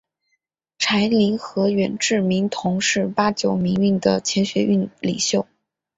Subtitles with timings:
[0.79, 5.45] 柴玲与远志明同是八九民运的前学运领袖。